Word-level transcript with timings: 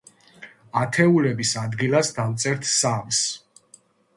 ათეულების 0.81 1.51
ადგილას 1.65 2.11
დავწერთ 2.17 2.67
სამს. 2.73 3.21